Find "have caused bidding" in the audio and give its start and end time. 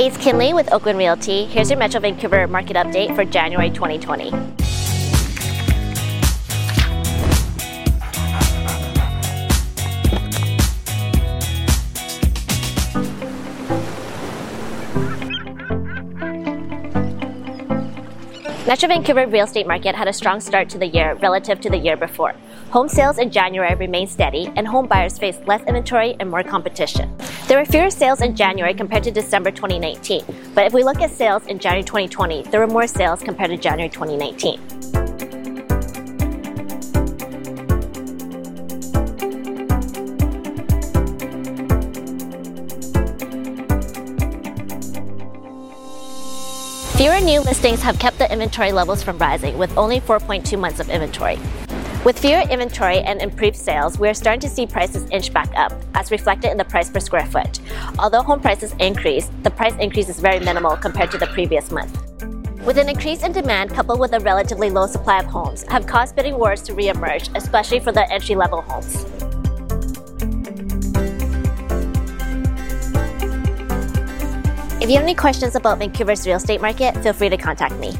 65.64-66.38